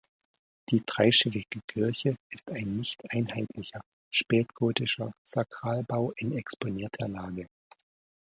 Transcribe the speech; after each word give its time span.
Die 0.69 0.81
dreischiffige 0.83 1.59
Kirche 1.67 2.15
ist 2.33 2.49
ein 2.49 2.75
nicht 2.77 3.01
einheitlicher, 3.13 3.81
spätgotischer 4.09 5.11
Sakralbau 5.25 6.09
in 6.15 6.35
exponierter 6.35 7.07
Lage. 7.07 7.45